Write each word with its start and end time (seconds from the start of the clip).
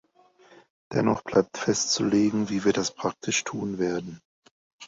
Dennoch 0.91 1.21
bleibt 1.21 1.59
festzulegen, 1.59 2.49
wie 2.49 2.65
wir 2.65 2.73
das 2.73 2.89
praktisch 2.89 3.43
tun 3.43 3.77
werden. 3.77 4.19